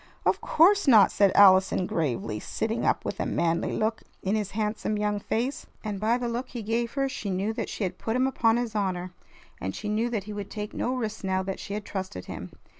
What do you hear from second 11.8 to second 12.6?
trusted him.